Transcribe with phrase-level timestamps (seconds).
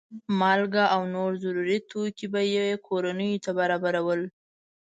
[0.39, 4.21] مالګه او نور ضروري توکي به یې کورنیو ته برابرول.